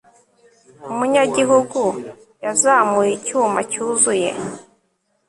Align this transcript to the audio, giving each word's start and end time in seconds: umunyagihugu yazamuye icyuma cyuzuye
umunyagihugu 0.91 1.81
yazamuye 2.45 3.11
icyuma 3.17 3.59
cyuzuye 3.71 4.29